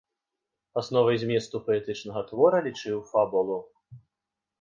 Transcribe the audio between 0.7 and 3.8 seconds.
Асновай зместу паэтычнага твора лічыў фабулу.